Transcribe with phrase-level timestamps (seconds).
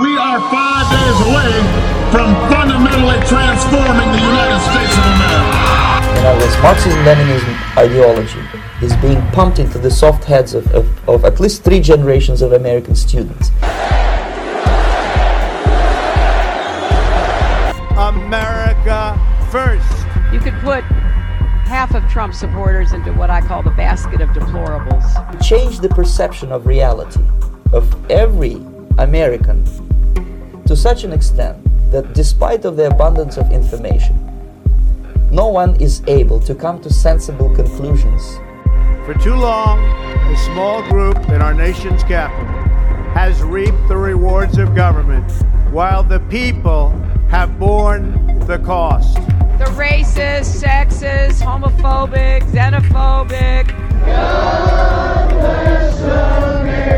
[0.00, 1.50] We are five days away
[2.12, 6.14] from fundamentally transforming the United States of America.
[6.14, 8.38] You know, this Marxism-Leninism ideology
[8.80, 12.52] is being pumped into the soft heads of, of, of at least three generations of
[12.52, 13.50] American students.
[17.98, 19.18] America
[19.50, 20.06] first.
[20.32, 20.84] You could put
[21.66, 25.42] half of Trump supporters into what I call the basket of deplorables.
[25.42, 27.20] Change the perception of reality
[27.72, 28.64] of every
[28.98, 29.64] American
[30.66, 31.56] to such an extent
[31.90, 34.16] that despite of the abundance of information,
[35.30, 38.36] no one is able to come to sensible conclusions.
[39.06, 42.46] For too long, a small group in our nation's capital
[43.14, 45.30] has reaped the rewards of government
[45.70, 46.90] while the people
[47.30, 49.14] have borne the cost.
[49.58, 53.68] The racist, sexist, homophobic, xenophobic.
[54.06, 56.97] God bless America,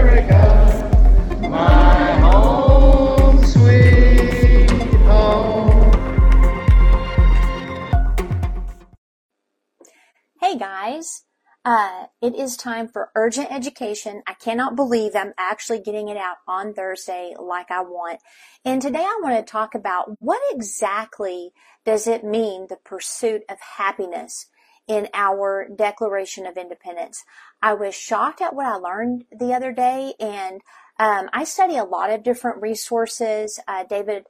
[10.51, 11.23] Hey guys,
[11.65, 14.25] uh, it is time for urgent education.
[14.27, 18.19] I cannot believe I'm actually getting it out on Thursday like I want.
[18.65, 21.53] And today I want to talk about what exactly
[21.85, 24.47] does it mean the pursuit of happiness
[24.89, 27.23] in our Declaration of Independence.
[27.63, 30.63] I was shocked at what I learned the other day and
[30.99, 33.61] um, I study a lot of different resources.
[33.69, 34.25] Uh, David,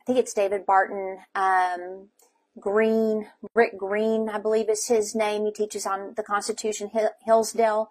[0.00, 2.10] I think it's David Barton, um,
[2.58, 5.44] Green, Rick Green, I believe is his name.
[5.44, 6.90] He teaches on the Constitution
[7.24, 7.90] Hillsdale.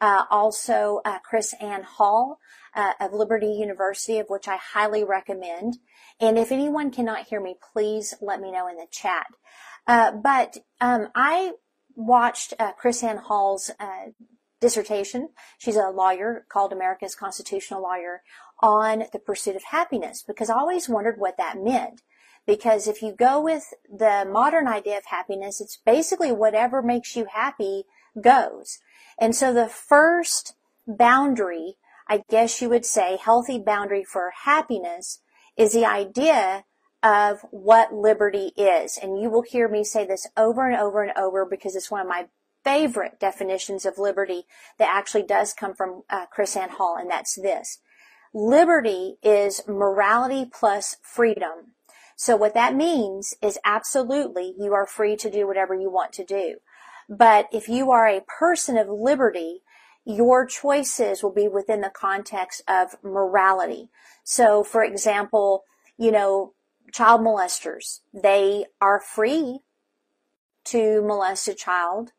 [0.00, 2.38] Uh, also, uh, KrisAnne Hall
[2.74, 5.78] uh, of Liberty University, of which I highly recommend.
[6.20, 9.26] And if anyone cannot hear me, please let me know in the chat.
[9.86, 11.52] Uh, but um, I
[11.94, 14.10] watched uh, KrisAnne Hall's uh,
[14.60, 15.28] dissertation.
[15.58, 18.22] She's a lawyer called America's Constitutional Lawyer
[18.60, 22.02] on the pursuit of happiness because I always wondered what that meant.
[22.46, 27.26] Because if you go with the modern idea of happiness, it's basically whatever makes you
[27.32, 27.84] happy
[28.20, 28.78] goes.
[29.18, 30.54] And so the first
[30.86, 31.76] boundary,
[32.08, 35.20] I guess you would say, healthy boundary for happiness
[35.56, 36.64] is the idea
[37.02, 38.98] of what liberty is.
[39.00, 42.00] And you will hear me say this over and over and over because it's one
[42.00, 42.26] of my
[42.64, 44.44] favorite definitions of liberty
[44.78, 47.78] that actually does come from uh, KrisAnne Hall, and that's this.
[48.32, 51.74] Liberty is morality plus freedom.
[52.16, 56.24] So what that means is absolutely you are free to do whatever you want to
[56.24, 56.56] do.
[57.08, 59.62] But if you are a person of liberty,
[60.04, 63.88] your choices will be within the context of morality.
[64.24, 65.64] So for example,
[65.96, 66.54] you know,
[66.92, 69.60] child molesters, they are free
[70.64, 72.12] to molest a child.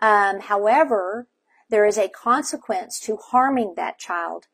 [0.00, 1.28] Um, however,
[1.70, 4.46] there is a consequence to harming that child.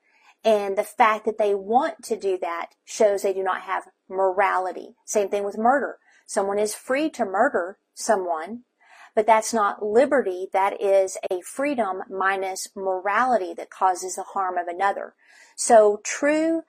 [0.45, 4.95] And the fact that they want to do that shows they do not have morality.
[5.05, 5.99] Same thing with murder.
[6.27, 8.65] Someone is free to murder someone,
[9.15, 10.49] but that's not liberty.
[10.53, 15.15] That is a freedom minus morality that causes the harm of another.
[15.57, 16.63] So true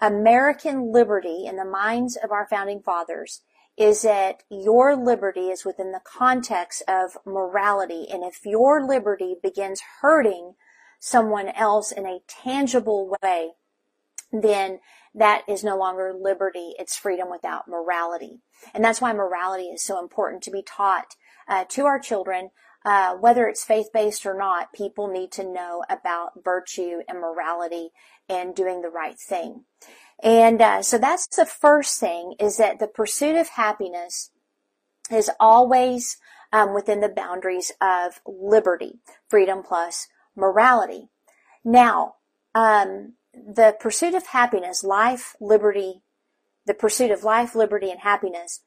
[0.00, 3.42] American liberty in the minds of our founding fathers
[3.76, 8.06] is that your liberty is within the context of morality.
[8.10, 10.54] And if your liberty begins hurting
[10.98, 13.50] someone else in a tangible way,
[14.32, 14.80] then
[15.14, 16.74] that is no longer liberty.
[16.78, 18.40] It's freedom without morality.
[18.74, 21.16] And that's why morality is so important to be taught
[21.48, 22.50] uh, to our children.
[22.84, 27.90] Uh, whether it's faith-based or not, people need to know about virtue and morality
[28.28, 29.64] and doing the right thing.
[30.22, 34.30] And uh, so that's the first thing is that the pursuit of happiness
[35.10, 36.16] is always
[36.52, 41.08] um, within the boundaries of liberty, freedom plus morality.
[41.64, 42.14] Now,
[42.54, 46.02] um, the pursuit of happiness, life, liberty,
[46.66, 48.60] the pursuit of life, liberty, and happiness,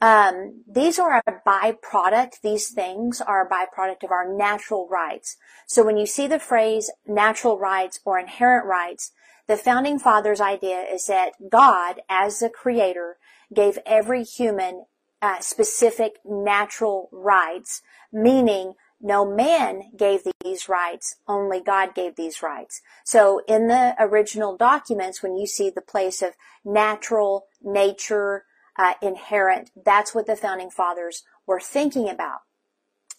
[0.00, 2.40] um, these are a byproduct.
[2.42, 5.36] These things are a byproduct of our natural rights.
[5.66, 9.12] So when you see the phrase natural rights or inherent rights,
[9.48, 13.16] the founding fathers idea is that God, as the creator,
[13.52, 14.84] gave every human
[15.20, 17.82] uh, specific natural rights,
[18.12, 22.82] meaning no man gave these rights, only God gave these rights.
[23.04, 26.34] So in the original documents, when you see the place of
[26.64, 28.44] natural, nature,
[28.78, 32.40] uh, inherent, that's what the founding fathers were thinking about.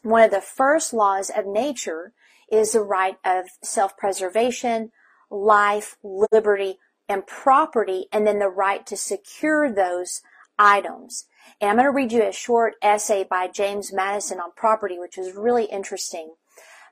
[0.01, 2.13] One of the first laws of nature
[2.51, 4.91] is the right of self-preservation,
[5.29, 10.21] life, liberty, and property, and then the right to secure those
[10.57, 11.25] items.
[11.59, 15.17] And I'm going to read you a short essay by James Madison on property, which
[15.17, 16.33] was really interesting.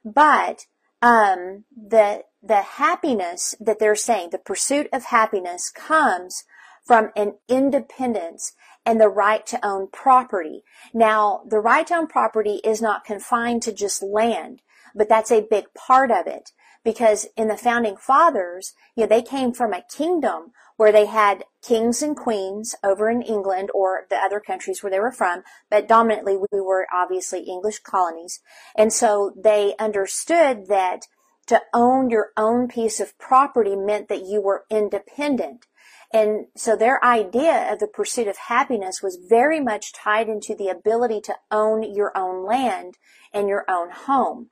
[0.04, 0.65] But
[1.01, 6.44] um, the the happiness that they're saying, the pursuit of happiness comes
[6.86, 8.54] from an independence
[8.86, 10.63] and the right to own property.
[10.94, 14.62] Now, the right to own property is not confined to just land,
[14.95, 16.51] but that's a big part of it
[16.87, 21.43] because in the founding fathers, you know, they came from a kingdom where they had
[21.61, 25.85] kings and queens over in England or the other countries where they were from, but
[25.85, 28.39] dominantly we were obviously English colonies.
[28.73, 31.01] And so they understood that
[31.47, 35.65] to own your own piece of property meant that you were independent.
[36.13, 40.69] And so their idea of the pursuit of happiness was very much tied into the
[40.69, 42.93] ability to own your own land
[43.33, 44.47] and your own home.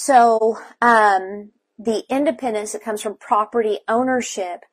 [0.00, 4.64] So, um, the independence that comes from property ownership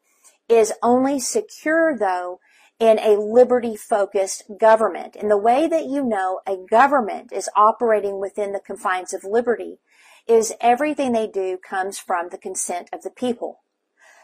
[0.49, 2.39] is only secure though
[2.79, 5.15] in a liberty focused government.
[5.15, 9.79] And the way that you know a government is operating within the confines of liberty
[10.27, 13.61] is everything they do comes from the consent of the people.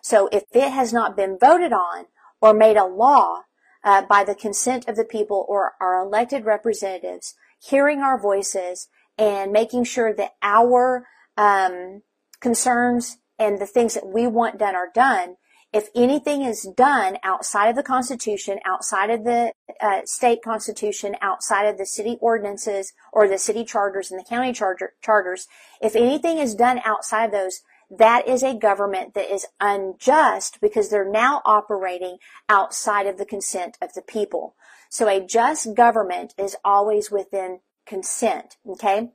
[0.02, 2.06] So if it has not been voted on
[2.42, 3.44] or made a law
[3.84, 9.52] uh, by the consent of the people or our elected representatives, hearing our voices and
[9.52, 11.08] making sure that our
[11.38, 12.02] um,
[12.42, 15.38] concerns and the things that we want done are done,
[15.74, 21.64] if anything is done outside of the Constitution, outside of the uh, state constitution, outside
[21.66, 25.48] of the city ordinances or the city charters and the county charter, charters,
[25.82, 30.90] if anything is done outside of those, that is a government that is unjust because
[30.90, 32.18] they're now operating
[32.50, 34.56] outside of the consent of the people.
[34.90, 38.58] So a just government is always within consent.
[38.68, 39.12] Okay.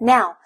[0.00, 0.36] Now,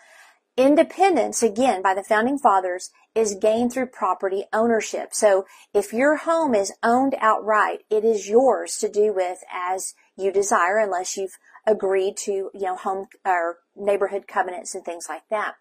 [0.59, 5.11] Independence, again, by the founding fathers, is gained through property ownership.
[5.13, 10.33] So if your home is owned outright, it is yours to do with as you
[10.33, 15.55] desire unless you've agreed to, you know, home or neighborhood covenants and things like that.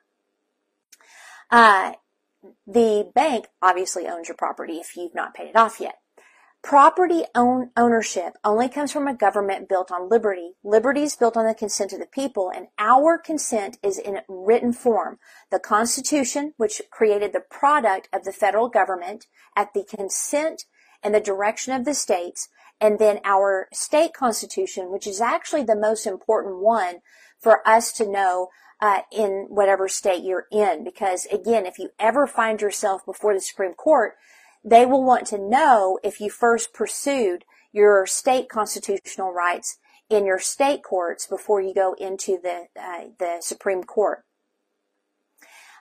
[1.52, 1.94] Uh,
[2.66, 6.00] the bank obviously owns your property if you've not paid it off yet.
[6.64, 10.54] Property own, ownership only comes from a government built on liberty.
[10.64, 14.74] Liberty is built on the consent of the people, and our consent is in written
[14.74, 15.18] form.
[15.50, 20.66] The Constitution, which created the product of the federal government at the consent
[21.04, 22.50] and the direction of the states,
[22.82, 27.00] and then our state constitution, which is actually the most important one
[27.40, 28.50] for us to know
[28.82, 30.84] uh, in whatever state you're in.
[30.84, 34.14] Because again, if you ever find yourself before the Supreme Court,
[34.68, 39.78] they will want to know if you first pursued your state constitutional rights
[40.10, 44.24] in your state courts before you go into the uh, the Supreme Court.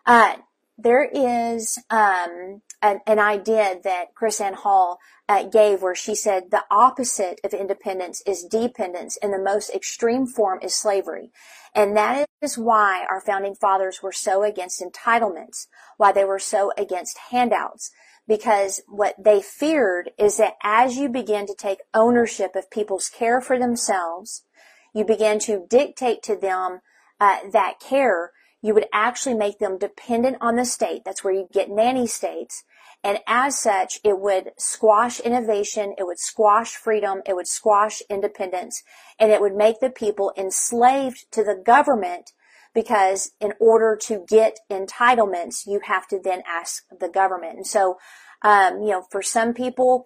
[0.05, 0.37] Uh,
[0.79, 4.99] there is um, an, an, idea that KrisAnne Hall
[5.29, 10.27] uh, gave where she said the opposite of independence is dependence and the most extreme
[10.27, 11.31] form is slavery.
[11.75, 15.67] And that is why our founding fathers were so against entitlements,
[15.97, 17.91] why they were so against handouts,
[18.27, 23.41] because what they feared is that as you begin to take ownership of people's care
[23.41, 24.43] for themselves,
[24.93, 26.81] you begin to dictate to them
[27.21, 28.33] uh, that care,
[28.63, 31.03] you would actually make them dependent on the state.
[31.05, 32.65] That's where you get nanny states.
[33.05, 38.83] And as such, it would squash innovation, it would squash freedom, it would squash independence,
[39.21, 42.33] and it would make the people enslaved to the government
[42.77, 47.57] because in order to get entitlements, you have to then ask the government.
[47.57, 47.97] And so,
[48.43, 50.05] um, you know, for some people,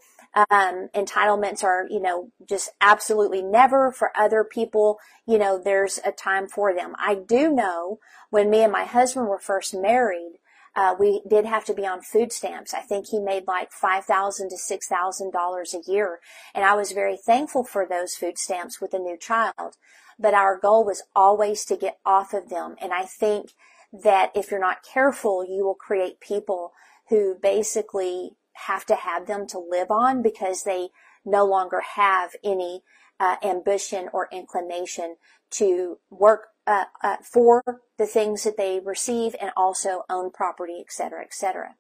[0.49, 3.91] um, entitlements are, you know, just absolutely never.
[3.91, 6.95] For other people, you know, there's a time for them.
[6.97, 7.99] I do know
[8.31, 10.35] when me and my husband were first married,
[10.77, 12.73] uh, we did have to be on food stamps.
[12.73, 16.21] I think he made like five thousand to six thousand dollars a year,
[16.55, 19.77] and I was very thankful for those food stamps with a new child
[20.21, 22.77] but our goal was always to get off of them.
[22.81, 23.53] And I think
[23.93, 26.73] that if you're not careful, you will create people
[27.09, 28.33] who basically
[28.67, 30.91] have to have them to live on because they
[31.25, 32.83] no longer have any
[33.19, 35.17] uh, ambition or inclination
[35.51, 37.65] to work uh, uh, for
[37.99, 41.75] the things that they receive and also own property, et cetera, et cetera.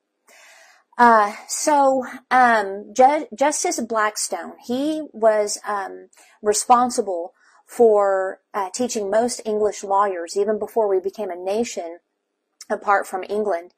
[0.98, 6.08] Uh, so, um, Ju- Justice Blackstone, he was um,
[6.42, 7.32] responsible
[7.66, 12.00] for uh, teaching most English lawyers, even before we became a nation
[12.68, 13.74] apart from England.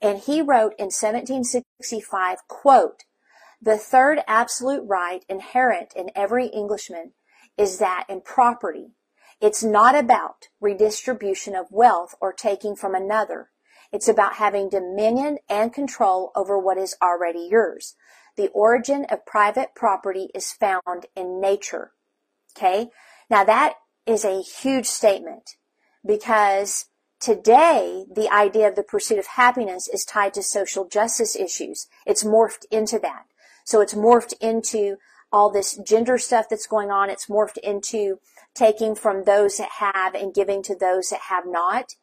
[0.00, 3.02] And he wrote in 1765, quote,
[3.60, 7.14] the third absolute right inherent in every Englishman
[7.58, 8.92] is that in property.
[9.42, 13.50] It's not about redistribution of wealth or taking from another.
[13.90, 17.96] It's about having dominion and control over what is already yours.
[18.36, 21.90] The origin of private property is found in nature.
[22.56, 22.90] Okay?
[23.28, 23.74] Now that
[24.06, 25.56] is a huge statement
[26.06, 26.86] because
[27.18, 31.88] today, the idea of the pursuit of happiness is tied to social justice issues.
[32.06, 33.24] It's morphed into that.
[33.64, 34.98] So it's morphed into
[35.32, 37.10] all this gender stuff that's going on.
[37.10, 38.18] It's morphed into
[38.54, 41.94] taking from those that have and giving to those that have not.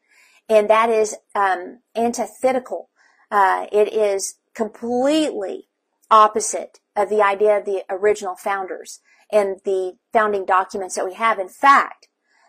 [0.47, 2.89] And that is um, antithetical.
[3.29, 5.67] Uh, it is completely
[6.09, 8.99] opposite of the idea of the original founders
[9.31, 11.37] and the founding documents that we have.
[11.37, 12.07] In fact,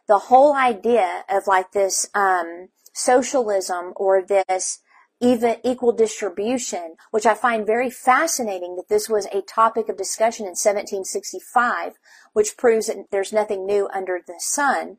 [0.08, 4.80] the whole idea of like this um, socialism or this
[5.20, 10.44] even equal distribution, which I find very fascinating that this was a topic of discussion
[10.44, 11.94] in 1765,
[12.32, 14.96] which proves that there's nothing new under the sun.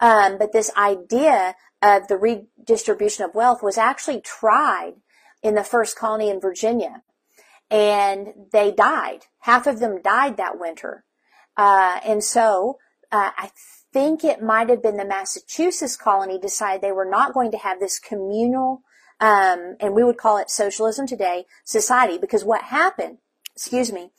[0.00, 4.94] Um, but this idea of the redistribution of wealth was actually tried
[5.42, 7.02] in the first colony in Virginia,
[7.70, 9.26] and they died.
[9.40, 11.04] Half of them died that winter,
[11.56, 12.78] uh, and so
[13.12, 13.50] uh, I
[13.92, 17.80] think it might have been the Massachusetts colony decided they were not going to have
[17.80, 18.82] this communal
[19.20, 23.18] um, and we would call it socialism today, society, because what happened,
[23.54, 24.10] excuse me,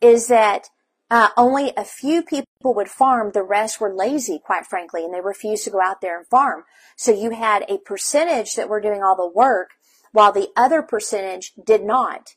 [0.00, 0.68] is that
[1.10, 3.32] uh, only a few people would farm.
[3.32, 6.64] The rest were lazy, quite frankly, and they refused to go out there and farm.
[6.96, 9.70] So you had a percentage that were doing all the work
[10.12, 12.34] while the other percentage did not.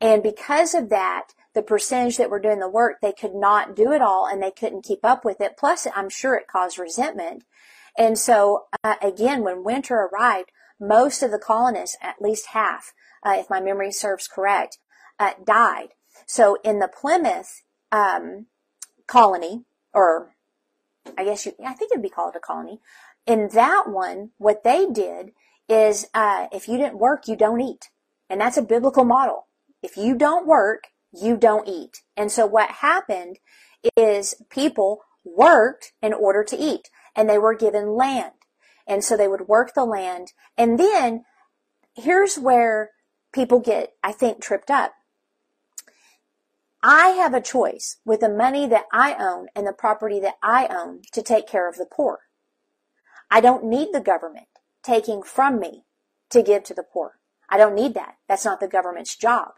[0.00, 3.92] And because of that, the percentage that were doing the work, they could not do
[3.92, 5.56] it all and they couldn't keep up with it.
[5.56, 7.44] Plus, I'm sure it caused resentment.
[7.98, 10.50] And so, uh, again, when winter arrived,
[10.80, 12.92] most of the colonists, at least half,
[13.24, 14.78] uh, if my memory serves correct,
[15.18, 15.88] uh, died.
[16.26, 18.46] So in the Plymouth um,
[19.06, 20.34] colony, or
[21.18, 22.80] I guess you, I think it'd be called a colony.
[23.26, 25.32] In that one, what they did
[25.68, 27.90] is uh, if you didn't work, you don't eat,
[28.28, 29.46] and that's a biblical model.
[29.82, 32.02] If you don't work, you don't eat.
[32.16, 33.38] And so what happened
[33.96, 38.32] is people worked in order to eat, and they were given land.
[38.90, 40.32] And so they would work the land.
[40.58, 41.22] And then
[41.94, 42.90] here's where
[43.32, 44.94] people get, I think, tripped up.
[46.82, 50.66] I have a choice with the money that I own and the property that I
[50.66, 52.18] own to take care of the poor.
[53.30, 54.48] I don't need the government
[54.82, 55.84] taking from me
[56.30, 57.20] to give to the poor.
[57.48, 58.16] I don't need that.
[58.28, 59.52] That's not the government's job.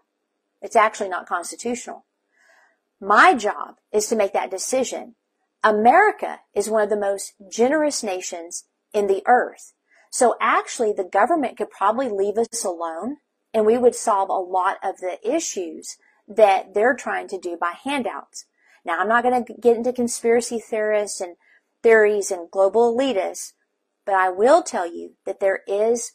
[0.61, 2.05] It's actually not constitutional.
[3.01, 5.15] My job is to make that decision.
[5.65, 9.73] America is one of the most generous nations in the earth.
[10.11, 13.17] So actually the government could probably leave us alone
[13.55, 15.97] and we would solve a lot of the issues
[16.29, 18.47] that they're trying to do by handouts.
[18.85, 21.37] Now I'm not going to get into conspiracy theorists and
[21.83, 23.53] theories and global elitists,
[24.05, 26.13] but I will tell you that there is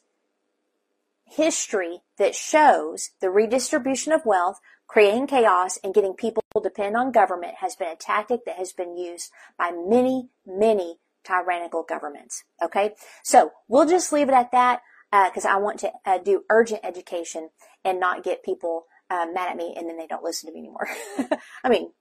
[1.26, 7.12] history that shows the redistribution of wealth, creating chaos and getting people to depend on
[7.12, 12.44] government has been a tactic that has been used by many, many tyrannical governments.
[12.64, 12.94] Okay,
[13.24, 14.82] so we'll just leave it at that
[15.12, 17.50] because uh, I want to uh, do urgent education
[17.84, 20.60] and not get people uh, mad at me and then they don't listen to me
[20.60, 20.88] anymore.
[21.64, 21.92] I mean,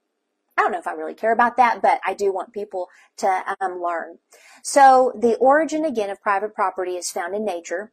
[0.56, 3.56] I don't know if I really care about that, but I do want people to
[3.60, 4.18] um, learn.
[4.62, 7.92] So the origin again of private property is found in nature.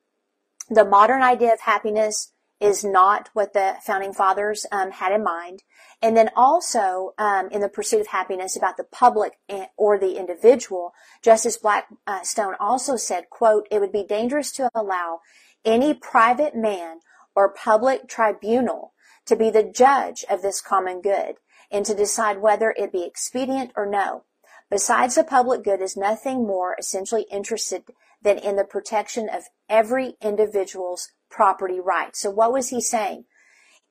[0.70, 2.33] The modern idea of happiness
[2.64, 5.64] is not what the founding fathers um, had in mind.
[6.02, 9.34] And then also um, in the pursuit of happiness about the public
[9.76, 15.20] or the individual, Justice Blackstone also said, quote, it would be dangerous to allow
[15.66, 17.00] any private man
[17.36, 18.94] or public tribunal
[19.26, 21.36] to be the judge of this common good
[21.70, 24.24] and to decide whether it be expedient or no.
[24.70, 27.84] Besides, the public good is nothing more essentially interested
[28.22, 32.16] than in the protection of every individual's property right.
[32.16, 33.26] So what was he saying?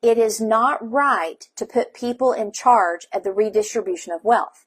[0.01, 4.67] It is not right to put people in charge of the redistribution of wealth.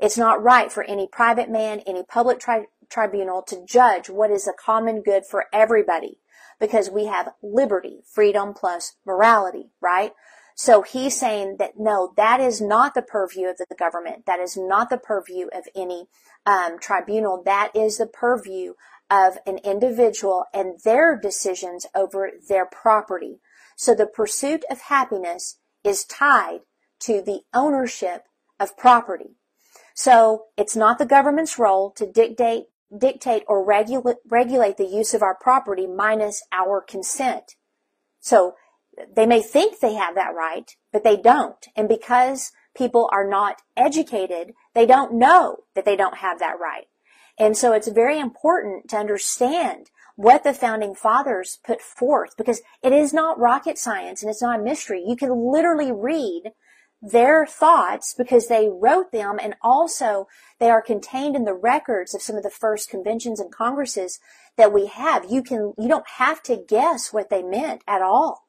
[0.00, 4.48] It's not right for any private man, any public tri- tribunal to judge what is
[4.48, 6.18] a common good for everybody
[6.60, 10.12] because we have liberty, freedom plus morality, right?
[10.56, 14.26] So he's saying that no, that is not the purview of the government.
[14.26, 16.06] That is not the purview of any
[16.46, 17.42] um, tribunal.
[17.44, 18.74] That is the purview
[19.14, 23.38] of an individual and their decisions over their property.
[23.76, 26.60] So the pursuit of happiness is tied
[27.00, 28.24] to the ownership
[28.58, 29.36] of property.
[29.94, 32.64] So it's not the government's role to dictate,
[32.96, 37.54] dictate or regula- regulate the use of our property minus our consent.
[38.20, 38.56] So
[39.14, 41.64] they may think they have that right, but they don't.
[41.76, 46.86] And because people are not educated, they don't know that they don't have that right.
[47.38, 52.92] And so it's very important to understand what the founding fathers put forth because it
[52.92, 55.02] is not rocket science and it's not a mystery.
[55.04, 56.52] You can literally read
[57.02, 60.26] their thoughts because they wrote them and also
[60.58, 64.20] they are contained in the records of some of the first conventions and congresses
[64.56, 65.26] that we have.
[65.28, 68.44] You can, you don't have to guess what they meant at all.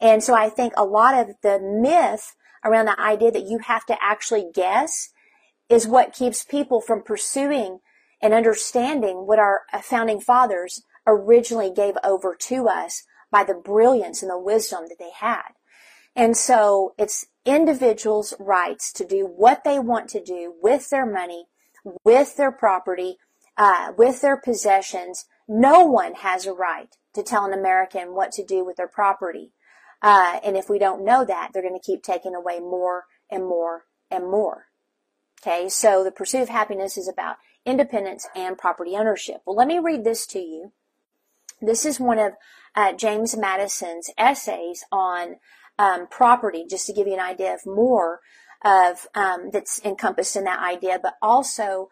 [0.00, 3.84] And so I think a lot of the myth around the idea that you have
[3.86, 5.10] to actually guess
[5.68, 7.80] is what keeps people from pursuing
[8.22, 14.30] and understanding what our founding fathers originally gave over to us by the brilliance and
[14.30, 15.52] the wisdom that they had.
[16.16, 21.46] And so it's individuals' rights to do what they want to do with their money,
[22.04, 23.16] with their property,
[23.56, 25.26] uh, with their possessions.
[25.48, 29.52] No one has a right to tell an American what to do with their property.
[30.02, 33.44] Uh, and if we don't know that, they're going to keep taking away more and
[33.44, 34.66] more and more.
[35.42, 39.42] Okay, so the pursuit of happiness is about independence and property ownership.
[39.44, 40.72] Well, let me read this to you.
[41.60, 42.32] This is one of
[42.74, 45.36] uh, James Madison's essays on
[45.78, 48.20] um, property, just to give you an idea of more
[48.64, 51.88] of um, that's encompassed in that idea, but also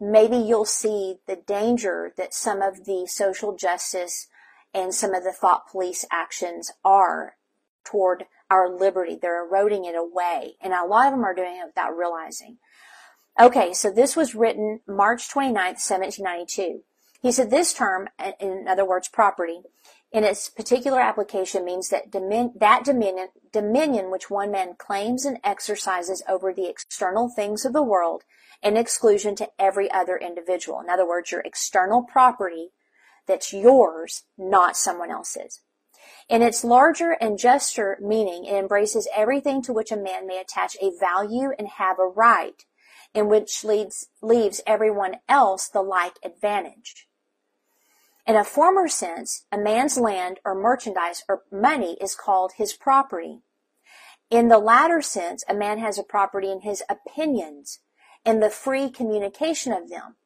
[0.00, 4.28] maybe you'll see the danger that some of the social justice
[4.74, 7.36] and some of the thought police actions are
[7.84, 9.18] toward our liberty.
[9.20, 12.58] They're eroding it away, and a lot of them are doing it without realizing.
[13.40, 16.82] Okay, so this was written March 29th, 1792.
[17.22, 18.08] He said this term,
[18.40, 19.62] in other words, property,
[20.10, 25.38] in its particular application means that, domin- that dominion, dominion which one man claims and
[25.42, 28.24] exercises over the external things of the world
[28.62, 30.80] in exclusion to every other individual.
[30.80, 32.68] In other words, your external property
[33.26, 35.60] that's yours, not someone else's.
[36.28, 40.76] In its larger and juster meaning, it embraces everything to which a man may attach
[40.82, 42.64] a value and have a right,
[43.14, 47.08] in which leads, leaves everyone else the like advantage.
[48.26, 53.40] In a former sense, a man's land or merchandise or money is called his property.
[54.30, 57.80] In the latter sense, a man has a property in his opinions
[58.24, 60.16] and the free communication of them.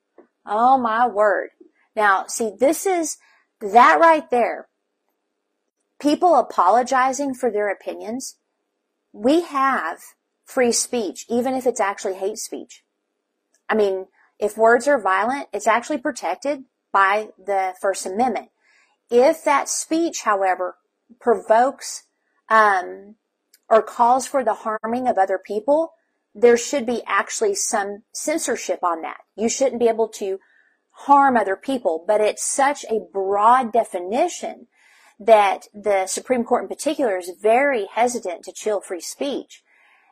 [0.44, 1.50] Oh my word.
[1.96, 3.16] Now, see, this is
[3.60, 4.68] that right there.
[5.98, 8.36] People apologizing for their opinions.
[9.12, 10.00] We have
[10.46, 12.82] free speech, even if it's actually hate speech.
[13.68, 14.06] I mean,
[14.38, 18.48] if words are violent, it's actually protected by the First Amendment.
[19.10, 20.76] If that speech, however,
[21.20, 22.04] provokes
[22.48, 23.16] um,
[23.68, 25.92] or calls for the harming of other people,
[26.34, 29.18] there should be actually some censorship on that.
[29.36, 30.38] You shouldn't be able to
[30.90, 34.68] harm other people, but it's such a broad definition
[35.18, 39.62] that the Supreme Court in particular is very hesitant to chill free speech.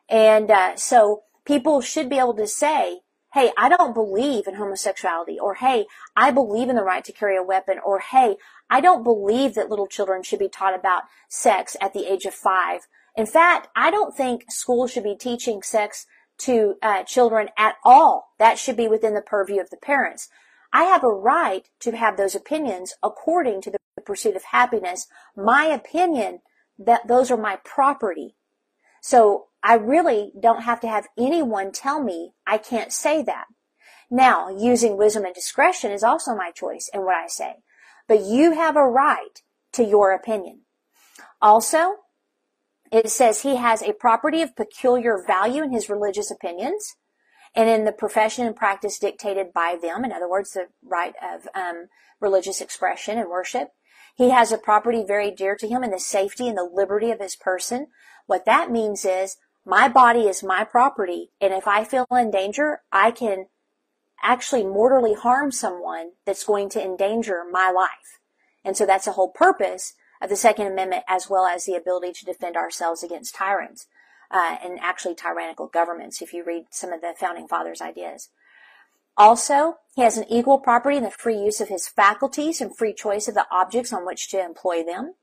[0.08, 3.00] And uh, so people should be able to say,
[3.32, 7.36] hey, I don't believe in homosexuality, or hey, I believe in the right to carry
[7.36, 8.36] a weapon, or hey,
[8.70, 12.34] I don't believe that little children should be taught about sex at the age of
[12.34, 12.82] five.
[13.16, 16.06] In fact, I don't think schools should be teaching sex
[16.38, 18.32] to uh, children at all.
[18.38, 20.28] That should be within the purview of the parents.
[20.72, 25.06] I have a right to have those opinions according to the pursuit of happiness.
[25.36, 26.40] My opinion
[26.78, 28.34] that those are my property.
[29.04, 33.44] So I really don't have to have anyone tell me I can't say that.
[34.10, 37.56] Now, using wisdom and discretion is also my choice in what I say.
[38.08, 39.42] But you have a right
[39.74, 40.60] to your opinion.
[41.42, 41.96] Also,
[42.90, 46.94] it says he has a property of peculiar value in his religious opinions
[47.54, 50.06] and in the profession and practice dictated by them.
[50.06, 51.88] In other words, the right of um,
[52.22, 53.68] religious expression and worship.
[54.16, 57.20] He has a property very dear to him in the safety and the liberty of
[57.20, 57.88] his person.
[58.26, 61.30] What that means is my body is my property.
[61.40, 63.46] And if I feel in danger, I can
[64.22, 68.20] actually mortally harm someone that's going to endanger my life.
[68.64, 72.12] And so that's the whole purpose of the Second Amendment as well as the ability
[72.14, 73.86] to defend ourselves against tyrants.
[74.30, 78.30] Uh, and actually tyrannical governments, if you read some of the founding fathers' ideas.
[79.16, 82.92] Also, he has an equal property in the free use of his faculties and free
[82.92, 85.14] choice of the objects on which to employ them.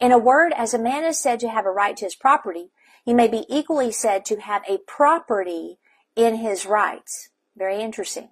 [0.00, 2.70] In a word, as a man is said to have a right to his property,
[3.04, 5.78] he may be equally said to have a property
[6.16, 7.30] in his rights.
[7.56, 8.30] Very interesting.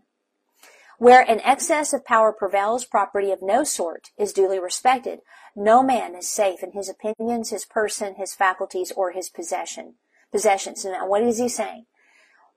[0.98, 5.20] Where an excess of power prevails, property of no sort is duly respected.
[5.56, 9.94] No man is safe in his opinions, his person, his faculties, or his possession,
[10.30, 10.84] possessions.
[10.84, 11.86] And what is he saying?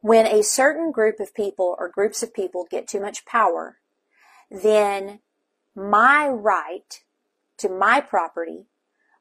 [0.01, 3.77] When a certain group of people or groups of people get too much power,
[4.51, 5.21] then
[5.73, 7.01] my right
[7.59, 8.65] to my property,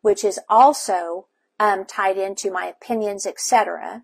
[0.02, 4.02] which is also um, tied into my opinions, etc.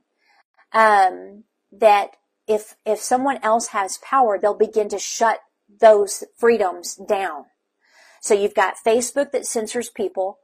[0.73, 2.13] Um, that
[2.47, 5.41] if if someone else has power, they'll begin to shut
[5.81, 7.45] those freedoms down.
[8.21, 10.39] So you've got Facebook that censors people,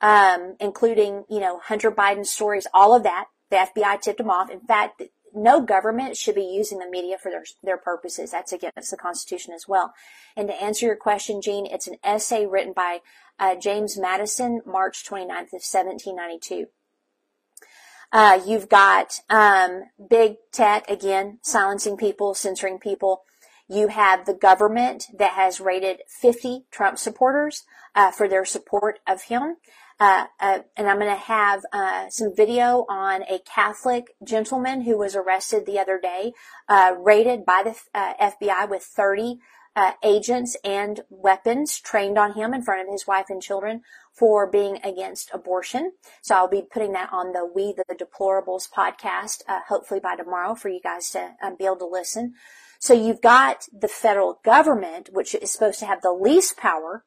[0.00, 3.26] um, including you know Hunter Biden stories, all of that.
[3.50, 4.48] The FBI tipped them off.
[4.48, 5.02] In fact,
[5.34, 8.30] no government should be using the media for their, their purposes.
[8.30, 9.92] That's against the Constitution as well.
[10.36, 12.98] And to answer your question, Gene, it's an essay written by
[13.40, 16.66] uh, James Madison, March 29th of 1792.
[18.12, 23.22] Uh, you've got um, big tech again, silencing people, censoring people.
[23.68, 27.62] You have the government that has rated 50 Trump supporters
[27.94, 29.56] uh, for their support of him.
[30.00, 34.98] Uh, uh, and I'm going to have uh, some video on a Catholic gentleman who
[34.98, 36.32] was arrested the other day,
[36.68, 39.38] uh, raided by the uh, FBI with 30
[39.76, 44.50] uh, agents and weapons trained on him in front of his wife and children for
[44.50, 45.92] being against abortion.
[46.22, 50.68] So I'll be putting that on the We the Deplorables podcast, hopefully by tomorrow for
[50.68, 52.34] you guys to be able to listen.
[52.80, 57.04] So you've got the federal government, which is supposed to have the least power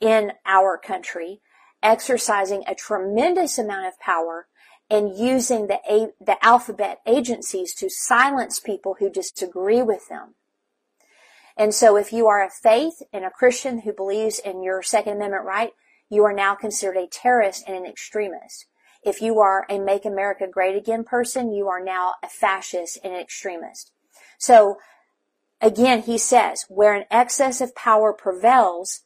[0.00, 1.42] in our country,
[1.82, 4.46] exercising a tremendous amount of power
[4.88, 10.34] and using the, a- the alphabet agencies to silence people who disagree with them.
[11.56, 15.14] And so if you are a faith and a Christian who believes in your Second
[15.14, 15.72] Amendment right,
[16.08, 18.66] you are now considered a terrorist and an extremist.
[19.02, 23.14] If you are a Make America Great Again person, you are now a fascist and
[23.14, 23.92] an extremist.
[24.38, 24.76] So
[25.60, 29.02] again, he says, where an excess of power prevails,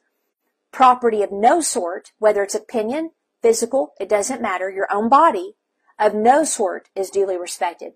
[0.72, 3.10] property of no sort, whether it's opinion,
[3.42, 5.54] physical, it doesn't matter, your own body,
[5.98, 7.92] of no sort is duly respected.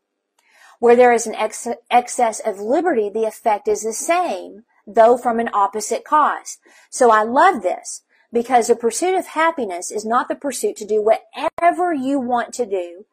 [0.78, 5.40] Where there is an ex- excess of liberty, the effect is the same, though from
[5.40, 6.58] an opposite cause.
[6.90, 11.02] So I love this because the pursuit of happiness is not the pursuit to do
[11.02, 13.06] whatever you want to do,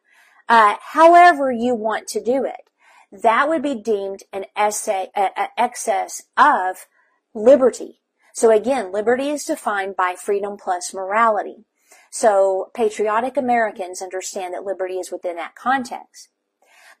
[0.48, 2.70] uh, however you want to do it.
[3.10, 5.10] That would be deemed an essay,
[5.56, 6.86] excess of
[7.34, 8.00] liberty.
[8.32, 11.64] So again, liberty is defined by freedom plus morality.
[12.10, 16.28] So patriotic Americans understand that liberty is within that context.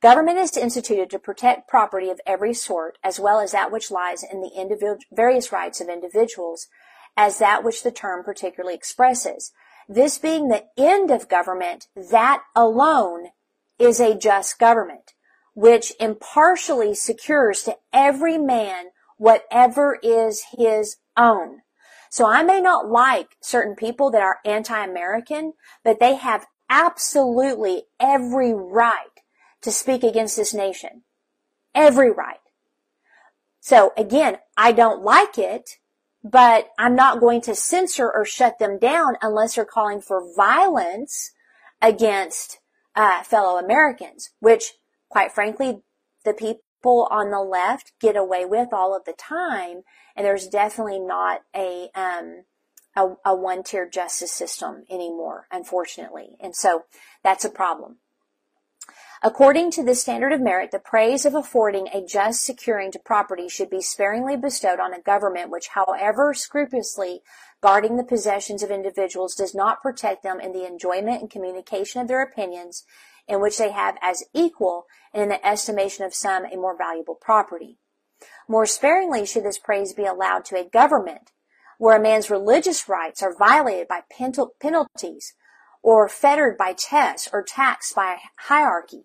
[0.02, 4.22] Government is instituted to protect property of every sort, as well as that which lies
[4.22, 6.66] in the individual, various rights of individuals,
[7.16, 9.52] as that which the term particularly expresses.
[9.88, 13.28] This being the end of government, that alone
[13.78, 15.14] is a just government,
[15.54, 21.62] which impartially secures to every man whatever is his own.
[22.10, 28.52] So I may not like certain people that are anti-American, but they have absolutely every
[28.52, 29.15] right
[29.66, 31.02] to speak against this nation.
[31.74, 32.38] Every right.
[33.58, 35.70] So again, I don't like it,
[36.22, 41.32] but I'm not going to censor or shut them down unless they're calling for violence
[41.82, 42.60] against
[42.94, 44.74] uh, fellow Americans, which,
[45.08, 45.82] quite frankly,
[46.24, 49.82] the people on the left get away with all of the time.
[50.14, 52.44] And there's definitely not a um,
[52.94, 56.36] a, a one-tier justice system anymore, unfortunately.
[56.40, 56.84] And so
[57.24, 57.98] that's a problem.
[59.26, 63.48] According to the standard of merit, the praise of affording a just securing to property
[63.48, 67.22] should be sparingly bestowed on a government which, however scrupulously
[67.60, 72.06] guarding the possessions of individuals, does not protect them in the enjoyment and communication of
[72.06, 72.84] their opinions,
[73.26, 77.16] in which they have as equal and in the estimation of some a more valuable
[77.16, 77.78] property.
[78.46, 81.32] More sparingly should this praise be allowed to a government
[81.78, 84.02] where a man's religious rights are violated by
[84.60, 85.34] penalties
[85.82, 89.02] or fettered by tests or taxed by a hierarchy.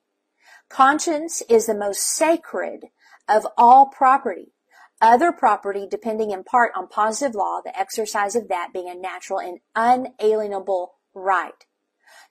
[0.71, 2.85] Conscience is the most sacred
[3.27, 4.53] of all property.
[5.01, 9.39] Other property depending in part on positive law, the exercise of that being a natural
[9.39, 11.65] and unalienable right.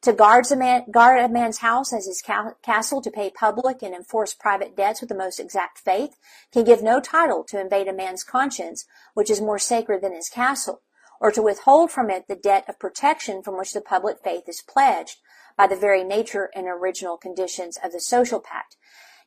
[0.02, 3.82] To guard a, man, guard a man's house as his ca- castle, to pay public
[3.82, 6.16] and enforce private debts with the most exact faith,
[6.50, 10.30] can give no title to invade a man's conscience, which is more sacred than his
[10.30, 10.80] castle
[11.20, 14.62] or to withhold from it the debt of protection from which the public faith is
[14.62, 15.18] pledged
[15.60, 18.76] by the very nature and original conditions of the social pact.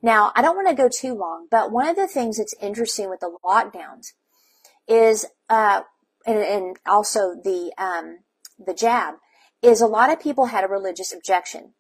[0.02, 3.08] Now, I don't want to go too long, but one of the things that's interesting
[3.08, 4.14] with the lockdowns
[4.88, 5.82] is, uh,
[6.26, 8.22] and, and, also the um,
[8.58, 9.16] the jab,
[9.62, 11.76] is a lot of people had a religious objection.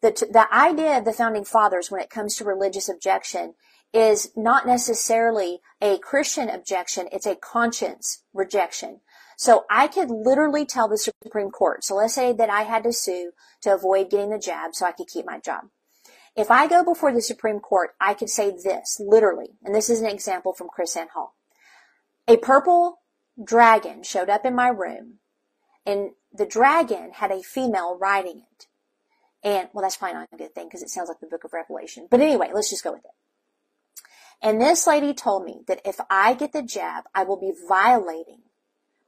[0.00, 3.54] The the idea of the founding fathers when it comes to religious objection
[3.92, 9.00] is not necessarily a Christian objection; it's a conscience rejection.
[9.38, 11.84] So I could literally tell the Supreme Court.
[11.84, 13.30] So let's say that I had to sue
[13.62, 15.66] to avoid getting the jab so I could keep my job.
[16.34, 20.00] If I go before the Supreme Court, I could say this literally, and this is
[20.00, 21.36] an example from KrisAnne Hall.
[22.26, 22.98] A purple
[23.42, 25.20] dragon showed up in my room
[25.86, 28.66] and the dragon had a female riding it.
[29.44, 31.52] And, well, that's probably not a good thing because it sounds like the book of
[31.52, 32.08] Revelation.
[32.10, 34.04] But anyway, let's just go with it.
[34.42, 38.40] And this lady told me that if I get the jab, I will be violating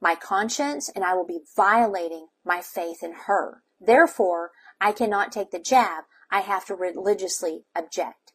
[0.01, 3.63] my conscience and I will be violating my faith in her.
[3.79, 6.05] Therefore, I cannot take the jab.
[6.31, 8.33] I have to religiously object.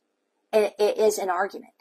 [0.53, 1.73] And it is an argument.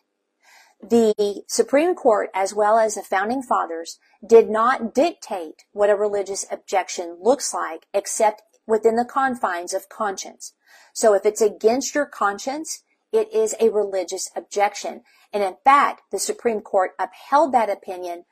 [0.81, 6.45] The Supreme Court, as well as the founding fathers, did not dictate what a religious
[6.51, 10.53] objection looks like except within the confines of conscience.
[10.93, 15.03] So if it's against your conscience, it is a religious objection.
[15.31, 18.25] And in fact, the Supreme Court upheld that opinion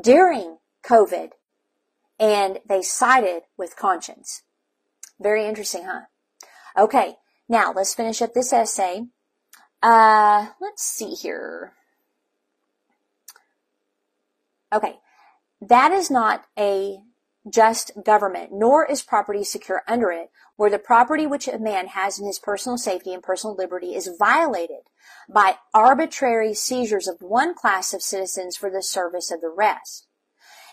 [0.00, 1.30] during COVID
[2.18, 4.42] and they sided with conscience.
[5.20, 6.02] Very interesting, huh?
[6.76, 7.16] Okay.
[7.48, 9.06] Now let's finish up this essay.
[9.82, 11.72] Uh, let's see here.
[14.72, 14.96] Okay.
[15.60, 16.98] That is not a
[17.50, 22.18] just government, nor is property secure under it, where the property which a man has
[22.18, 24.90] in his personal safety and personal liberty is violated
[25.28, 30.07] by arbitrary seizures of one class of citizens for the service of the rest.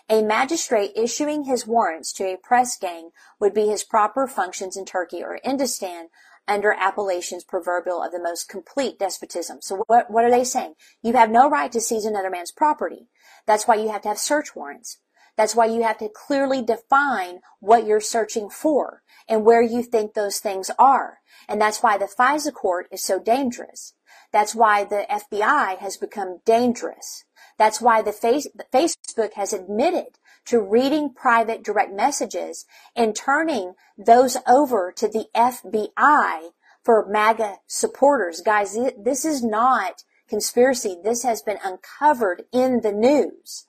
[0.08, 4.84] A magistrate issuing his warrants to a press gang would be his proper functions in
[4.84, 6.06] Turkey or Indostan
[6.46, 9.58] under appellations proverbial of the most complete despotism.
[9.60, 10.74] So what, what are they saying?
[11.02, 13.08] You have no right to seize another man's property.
[13.46, 15.00] That's why you have to have search warrants.
[15.36, 20.14] That's why you have to clearly define what you're searching for and where you think
[20.14, 21.18] those things are.
[21.48, 23.94] And that's why the FISA court is so dangerous.
[24.32, 27.24] That's why the FBI has become dangerous.
[27.58, 34.36] That's why the face, Facebook has admitted to reading private direct messages and turning those
[34.46, 36.50] over to the FBI
[36.84, 38.40] for MAGA supporters.
[38.40, 40.96] Guys, this is not conspiracy.
[41.02, 43.66] This has been uncovered in the news.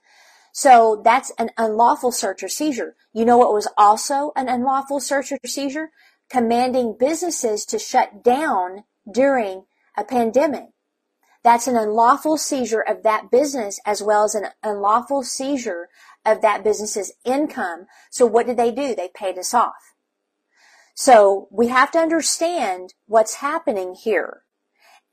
[0.52, 2.96] So that's an unlawful search or seizure.
[3.14, 5.92] You know what was also an unlawful search or seizure?
[6.30, 10.66] Commanding businesses to shut down during a pandemic.
[11.48, 15.88] That's an unlawful seizure of that business as well as an unlawful seizure
[16.26, 17.86] of that business's income.
[18.10, 18.94] So what did they do?
[18.94, 19.94] They paid us off.
[20.94, 24.42] So we have to understand what's happening here.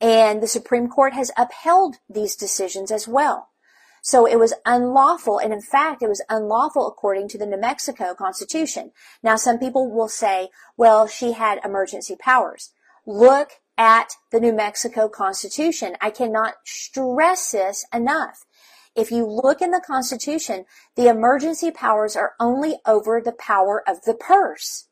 [0.00, 3.50] And the Supreme Court has upheld these decisions as well.
[4.02, 8.12] So it was unlawful, and in fact, it was unlawful according to the New Mexico
[8.12, 8.90] Constitution.
[9.22, 12.72] Now, some people will say, well, she had emergency powers.
[13.06, 15.96] Look at the New Mexico Constitution.
[16.00, 18.44] I cannot stress this enough.
[18.94, 24.02] If you look in the Constitution, the emergency powers are only over the power of
[24.02, 24.88] the purse.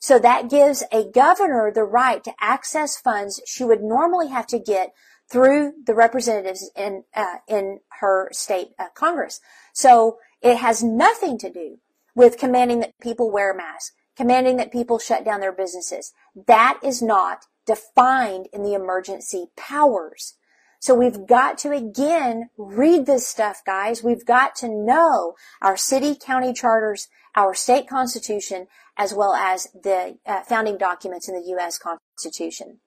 [0.00, 4.58] So that gives a governor the right to access funds she would normally have to
[4.58, 4.92] get
[5.30, 9.40] through the representatives in uh, in her state uh, Congress.
[9.72, 11.78] So it has nothing to do
[12.14, 16.12] with commanding that people wear masks, commanding that people shut down their businesses.
[16.46, 20.34] That is not defined in the emergency powers.
[20.80, 24.02] So we've got to again read this stuff, guys.
[24.02, 30.18] We've got to know our city, county charters, our state constitution, as well as the
[30.26, 31.78] uh, founding documents in the U.S.
[31.78, 32.80] Constitution.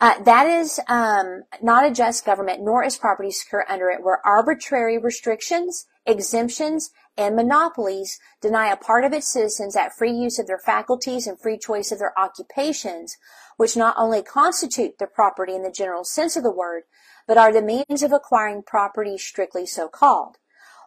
[0.00, 4.24] Uh, that is um, not a just government, nor is property secure under it, where
[4.24, 10.46] arbitrary restrictions, exemptions, and monopolies deny a part of its citizens that free use of
[10.46, 13.16] their faculties and free choice of their occupations,
[13.56, 16.82] which not only constitute their property in the general sense of the word,
[17.26, 20.36] but are the means of acquiring property strictly so called.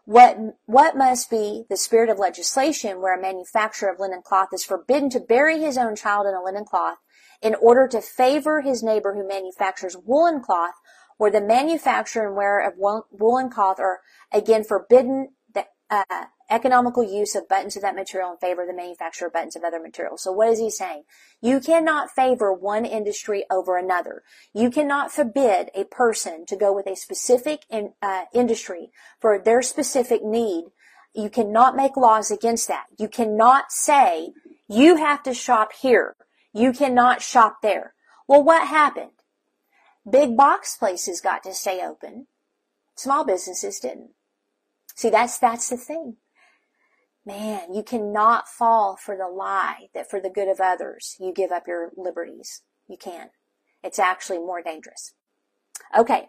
[0.06, 4.64] What, what must be the spirit of legislation where a manufacturer of linen cloth is
[4.64, 6.98] forbidden to bury his own child in a linen cloth
[7.42, 10.74] in order to favor his neighbor who manufactures woolen cloth,
[11.20, 14.00] where the manufacture and wearer of wool woolen cloth are
[14.34, 18.74] again forbidden the uh, economical use of buttons of that material in favor of the
[18.74, 20.24] manufacture of buttons of other materials.
[20.24, 21.04] So what is he saying?
[21.42, 24.24] You cannot favor one industry over another.
[24.54, 29.62] You cannot forbid a person to go with a specific in, uh, industry for their
[29.62, 30.68] specific need.
[31.14, 32.86] You cannot make laws against that.
[32.98, 34.30] You cannot say
[34.70, 36.16] you have to shop here.
[36.54, 37.94] You cannot shop there.
[38.26, 39.12] Well, what happened?
[40.10, 42.28] Big box places got to stay open.
[42.96, 44.12] Small businesses didn't.
[44.96, 46.18] See, that's, that's the thing.
[47.26, 51.52] Man, you cannot fall for the lie that for the good of others, you give
[51.52, 52.64] up your liberties.
[52.88, 53.32] You can't.
[53.84, 55.14] It's actually more dangerous.
[55.98, 56.28] Okay.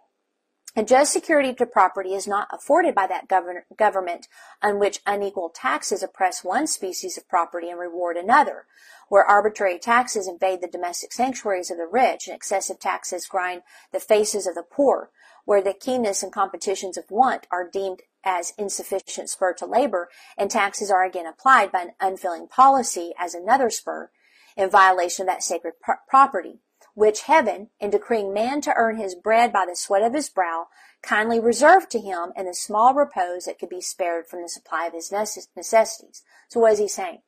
[0.77, 4.29] And just security to property is not afforded by that govern- government
[4.63, 8.67] on which unequal taxes oppress one species of property and reward another,
[9.09, 13.99] where arbitrary taxes invade the domestic sanctuaries of the rich and excessive taxes grind the
[13.99, 15.11] faces of the poor,
[15.45, 20.53] where the keenness and competitions of want are deemed as insufficient spur to labor, and
[20.53, 24.11] taxes are again applied by an unfilling policy as another spur
[24.57, 25.75] in violation of that sacred
[26.09, 26.61] property,
[26.95, 30.69] which heaven, in decreeing man to earn his bread by the sweat of his brow,
[31.03, 34.87] kindly reserved to him in the small repose that could be spared from the supply
[34.87, 36.23] of his necessities.
[36.49, 37.21] So what is he saying?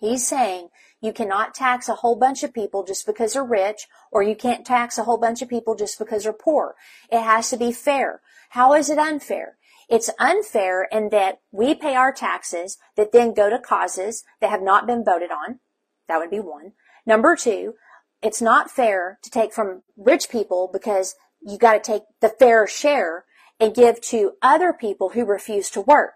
[0.00, 0.68] He's saying
[1.00, 4.66] You cannot tax a whole bunch of people just because they're rich, or you can't
[4.66, 6.74] tax a whole bunch of people just because they're poor.
[7.10, 8.20] It has to be fair.
[8.50, 9.58] How is it unfair?
[9.88, 14.62] It's unfair in that we pay our taxes that then go to causes that have
[14.62, 15.60] not been voted on.
[16.08, 16.72] That would be one.
[17.06, 17.74] Number two,
[18.22, 22.66] it's not fair to take from rich people because you got to take the fair
[22.66, 23.24] share
[23.60, 26.14] and give to other people who refuse to work.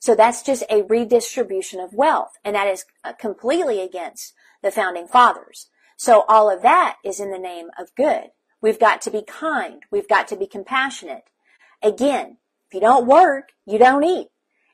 [0.00, 2.84] So that's just a redistribution of wealth, and that is
[3.20, 5.68] completely against the founding fathers.
[5.96, 8.30] So all of that is in the name of good.
[8.60, 9.82] We've got to be kind.
[9.92, 11.24] We've got to be compassionate.
[11.82, 14.28] Again, if you don't work, you don't eat.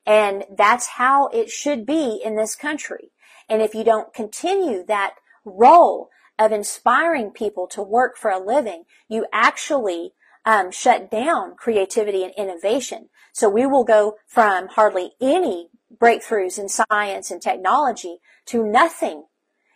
[0.06, 3.10] And that's how it should be in this country.
[3.48, 8.84] And if you don't continue that role of inspiring people to work for a living,
[9.08, 10.12] you actually
[10.44, 13.08] um, shut down creativity and innovation.
[13.32, 19.24] So we will go from hardly any breakthroughs in science and technology to nothing.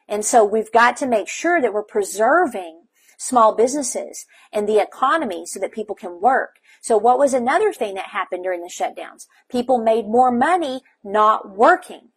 [0.09, 2.83] And so we've got to make sure that we're preserving
[3.19, 6.57] small businesses and the economy so that people can work.
[6.81, 9.27] So what was another thing that happened during the shutdowns?
[9.51, 12.09] People made more money not working.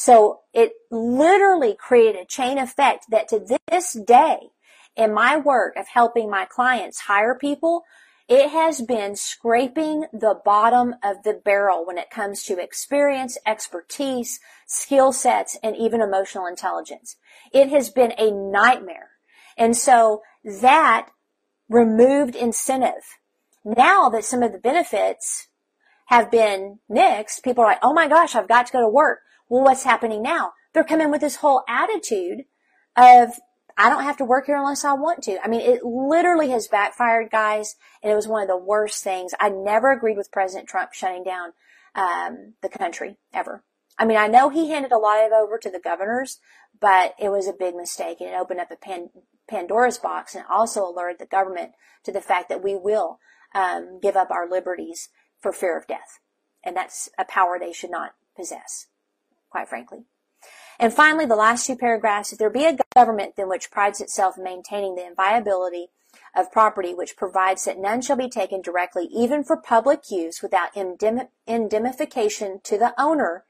[0.00, 4.38] So it literally created a chain effect that to this day,
[4.96, 7.82] in my work of helping my clients hire people,
[8.26, 14.40] it has been scraping the bottom of the barrel when it comes to experience, expertise,
[14.66, 17.16] skill sets, and even emotional intelligence.
[17.52, 19.10] It has been a nightmare.
[19.58, 20.22] And so
[20.62, 21.10] that
[21.68, 23.18] removed incentive.
[23.66, 25.48] Now that some of the benefits
[26.06, 29.18] have been nixed, people are like, oh my gosh, I've got to go to work.
[29.50, 30.52] Well, what's happening now?
[30.72, 32.44] They're coming with this whole attitude
[32.96, 33.38] of
[33.76, 35.38] I don't have to work here unless I want to.
[35.42, 39.32] I mean, it literally has backfired, guys, and it was one of the worst things.
[39.40, 41.52] I never agreed with President Trump shutting down
[41.94, 43.64] um, the country ever.
[43.98, 46.38] I mean, I know he handed a lot of over to the governors,
[46.80, 49.10] but it was a big mistake, and it opened up a pan-
[49.48, 51.72] Pandora's box, and also alerted the government
[52.04, 53.18] to the fact that we will
[53.54, 55.08] um, give up our liberties
[55.40, 56.20] for fear of death,
[56.64, 58.86] and that's a power they should not possess,
[59.50, 60.04] quite frankly.
[60.78, 64.38] And finally, the last two paragraphs, if there be a government then which prides itself
[64.38, 65.88] in maintaining the inviolability
[66.34, 70.70] of property, which provides that none shall be taken directly, even for public use, without
[71.46, 73.44] indemnification to the owner,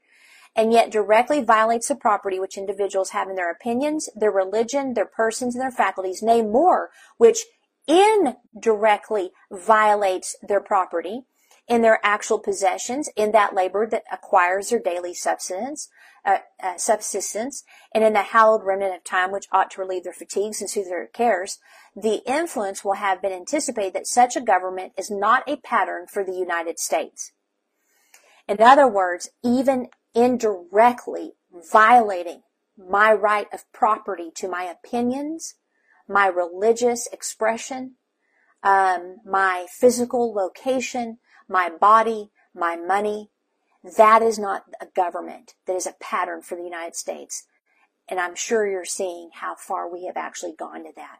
[0.55, 5.05] and yet directly violates the property which individuals have in their opinions, their religion, their
[5.05, 7.45] persons, and their faculties, nay more, which
[7.87, 11.21] indirectly violates their property
[11.67, 15.89] in their actual possessions, in that labor that acquires their daily subsistence,
[16.25, 20.13] uh, uh, subsistence, and in the hallowed remnant of time which ought to relieve their
[20.13, 21.59] fatigues and soothe their cares,
[21.95, 26.23] the influence will have been anticipated that such a government is not a pattern for
[26.23, 27.31] the United States.
[28.47, 31.33] In other words, even indirectly
[31.71, 32.41] violating
[32.77, 35.55] my right of property to my opinions,
[36.07, 37.95] my religious expression,
[38.63, 41.19] um, my physical location,
[41.51, 43.29] my body, my money,
[43.97, 45.55] that is not a government.
[45.67, 47.45] That is a pattern for the United States.
[48.07, 51.19] And I'm sure you're seeing how far we have actually gone to that.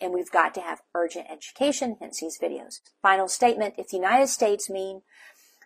[0.00, 2.80] And we've got to have urgent education, hence these videos.
[3.02, 5.02] Final statement, if the United States mean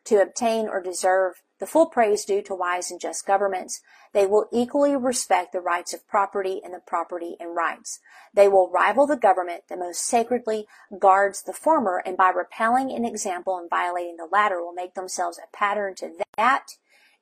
[0.05, 3.83] to obtain or deserve the full praise due to wise and just governments.
[4.13, 8.01] They will equally respect the rights of property and the property and rights.
[8.35, 10.67] They will rival the government that most sacredly
[10.99, 15.39] guards the former and by repelling an example and violating the latter will make themselves
[15.39, 16.67] a pattern to that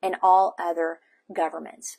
[0.02, 1.00] and all other
[1.34, 1.98] governments.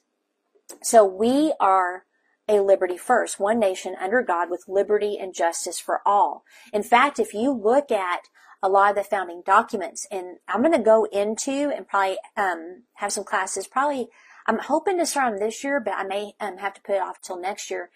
[0.82, 2.06] So we are
[2.48, 6.44] a liberty first, one nation under God with liberty and justice for all.
[6.74, 8.22] In fact, if you look at
[8.62, 10.08] a lot of the founding documents.
[10.12, 13.68] And I'm going to go into and probably um, have some classes.
[13.68, 14.08] Probably,
[14.48, 17.02] I'm hoping to start them this year, but I may um, have to put it
[17.02, 17.90] off till next year.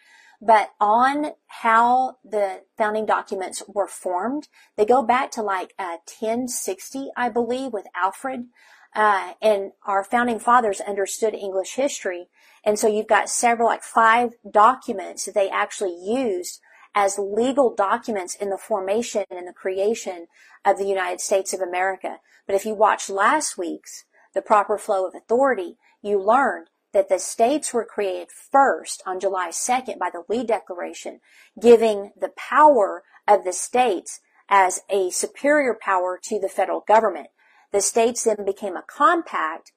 [0.45, 7.11] But on how the founding documents were formed, they go back to like uh, 1060,
[7.15, 8.47] I believe, with Alfred.
[8.95, 12.27] Uh, and our founding fathers understood English history.
[12.63, 16.59] And so you've got several, like five documents that they actually used
[16.95, 20.27] as legal documents in the formation and the creation
[20.65, 22.17] of the United States of America.
[22.45, 27.19] But if you watched last week's The Proper Flow of Authority, you learned that the
[27.19, 31.19] states were created first on July 2nd by the Lee Declaration,
[31.59, 37.27] giving the power of the states as a superior power to the federal government.
[37.71, 39.71] The states then became a compact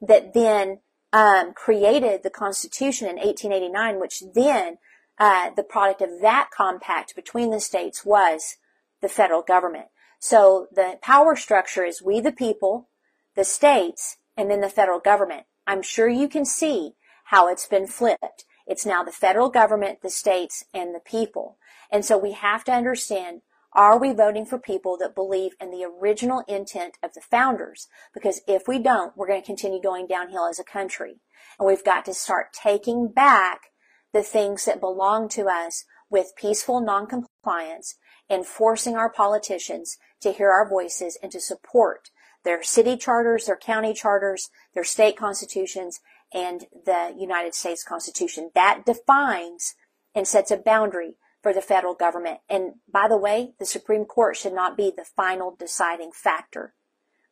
[0.00, 0.80] that then
[1.12, 4.78] um, created the Constitution in 1889, which then
[5.22, 8.56] uh, the product of that compact between the states was
[9.02, 9.86] the federal government.
[10.18, 12.88] So the power structure is we the people,
[13.36, 15.44] the states, and then the federal government.
[15.64, 16.94] I'm sure you can see
[17.26, 18.46] how it's been flipped.
[18.66, 21.56] It's now the federal government, the states, and the people.
[21.88, 23.42] And so we have to understand
[23.74, 27.86] are we voting for people that believe in the original intent of the founders?
[28.12, 31.20] Because if we don't, we're going to continue going downhill as a country.
[31.60, 33.71] And we've got to start taking back
[34.12, 37.96] the things that belong to us with peaceful noncompliance
[38.28, 42.10] and forcing our politicians to hear our voices and to support
[42.44, 46.00] their city charters, their county charters, their state constitutions,
[46.32, 48.50] and the United States Constitution.
[48.54, 49.74] That defines
[50.14, 52.38] and sets a boundary for the federal government.
[52.48, 56.74] And by the way, the Supreme Court should not be the final deciding factor.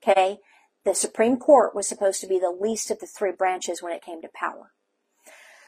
[0.03, 0.39] Okay?
[0.85, 4.03] The Supreme Court was supposed to be the least of the three branches when it
[4.03, 4.73] came to power.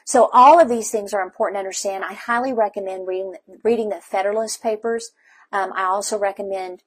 [0.05, 2.03] So all of these things are important to understand.
[2.03, 5.11] I highly recommend reading, reading the Federalist Papers.
[5.51, 6.83] Um, I also recommend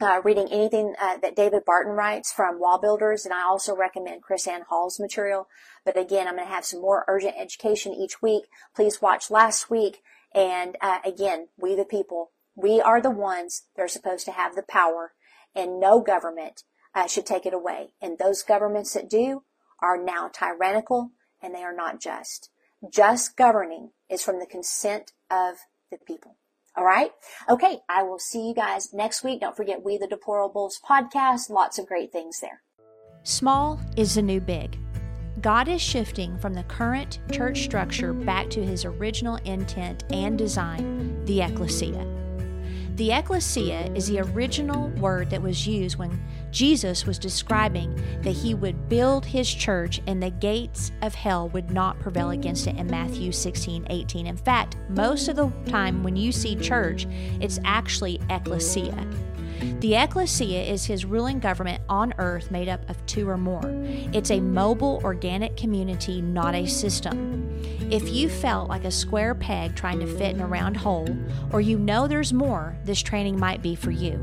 [0.00, 4.64] uh, reading anything uh, that David Barton writes from WallBuilders, and I also recommend KrisAnne
[4.68, 5.48] Hall's material.
[5.84, 8.44] But again, I'm going to have some more urgent education each week.
[8.74, 10.02] Please watch last week
[10.36, 14.54] and uh, again, we the people, we are the ones that are supposed to have
[14.54, 15.12] the power,
[15.54, 16.62] and no government
[16.94, 17.94] uh, should take it away.
[18.02, 19.44] And those governments that do
[19.80, 21.12] are now tyrannical
[21.42, 22.50] and they are not just.
[22.90, 25.56] Just governing is from the consent of
[25.90, 26.36] the people.
[26.76, 27.10] All right.
[27.48, 27.78] Okay.
[27.88, 29.40] I will see you guys next week.
[29.40, 31.48] Don't forget We the Deplorables podcast.
[31.48, 32.62] Lots of great things there.
[33.22, 34.78] Small is the new big.
[35.40, 41.24] God is shifting from the current church structure back to his original intent and design,
[41.24, 42.15] the ecclesia.
[42.96, 46.18] The ecclesia is the original word that was used when
[46.50, 51.70] Jesus was describing that he would build his church and the gates of hell would
[51.70, 54.26] not prevail against it in Matthew 16 18.
[54.26, 57.06] In fact, most of the time when you see church,
[57.38, 59.06] it's actually ecclesia.
[59.80, 63.60] The ecclesia is his ruling government on earth made up of two or more.
[64.14, 67.55] It's a mobile, organic community, not a system.
[67.88, 71.16] If you felt like a square peg trying to fit in a round hole,
[71.52, 74.20] or you know there's more, this training might be for you.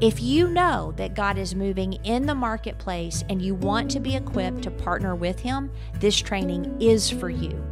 [0.00, 4.16] If you know that God is moving in the marketplace and you want to be
[4.16, 7.64] equipped to partner with Him, this training is for you.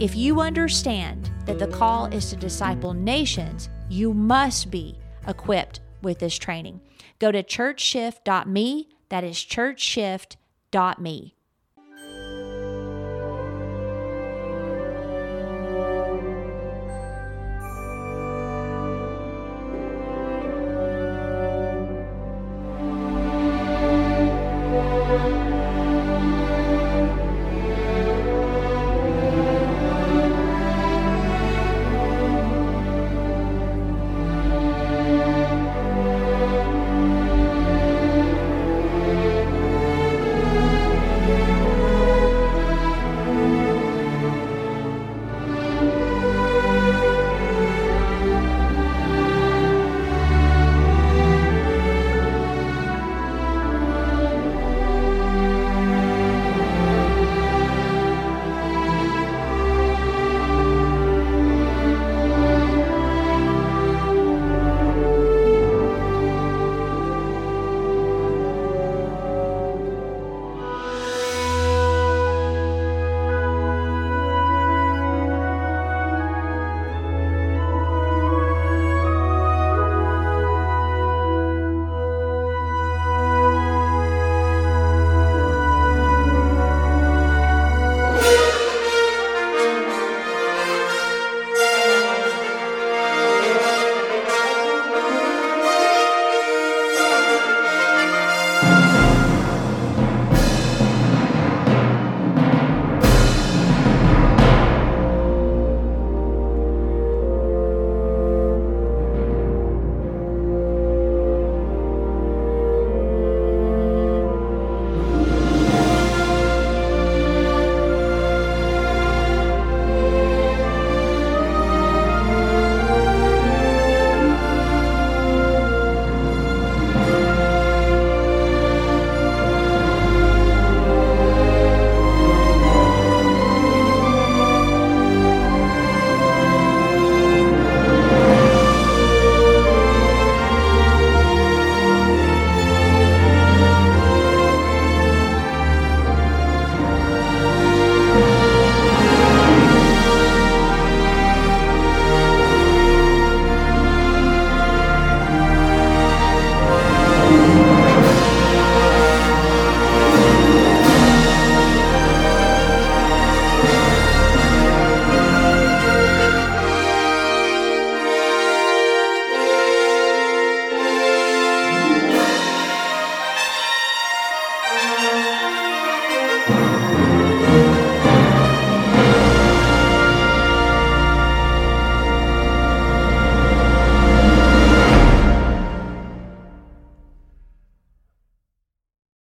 [0.00, 4.98] If you understand that the call is to disciple nations, you must be
[5.28, 6.80] equipped with this training.
[7.18, 11.35] Go to churchshift.me, that is churchshift.me.